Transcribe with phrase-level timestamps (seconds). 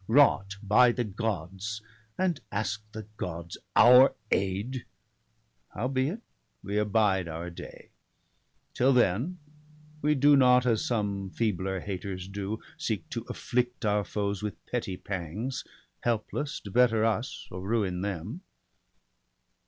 [0.07, 1.79] Wrought by the Gods—
[2.17, 4.87] and ask the Gods our aid?
[5.75, 6.21] Howbeit,
[6.63, 7.91] we abide our day;
[8.73, 9.37] till then,
[10.01, 14.97] We do not as some feebler haters do— Seek to afflict our foes with petty
[14.97, 15.63] pangs.
[15.63, 15.71] BALDER DEAD.
[15.75, 18.41] i6r Helpless to better us, or ruin them.